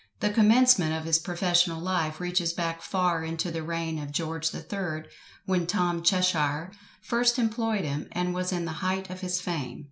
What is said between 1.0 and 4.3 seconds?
his professional life reaches back far into the reign of